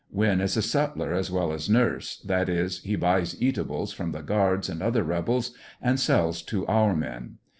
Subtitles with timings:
[0.09, 4.23] Winn is a sutler as well as nurse, that is, aiC buys eatables from the
[4.23, 7.37] guards and other rebels, and sells to our men.